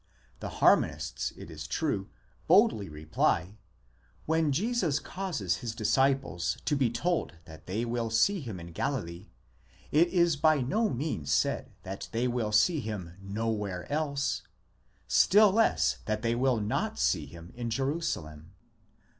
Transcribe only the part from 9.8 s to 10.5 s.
it is